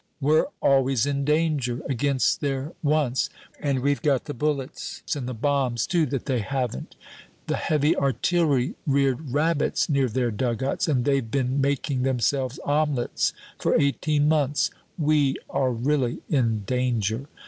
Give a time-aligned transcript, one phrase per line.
[0.19, 5.85] We're always in danger, against their once, and we've got the bullets and the bombs,
[5.85, 6.95] too, that they haven't.
[7.45, 13.33] The heavy artillery reared rabbits near their dug outs, and they've been making themselves omelettes
[13.59, 14.71] for eighteen months.
[14.97, 17.27] We are really in danger.